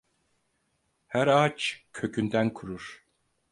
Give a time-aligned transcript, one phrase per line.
[1.07, 3.05] Her ağaç kökünden kurur.